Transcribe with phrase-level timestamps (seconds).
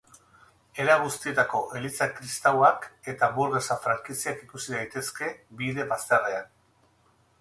[0.83, 5.31] Era guztietako eliza kristauak eta hanburgesa frankiziak ikus daitezke
[5.61, 6.51] bide bazterrean.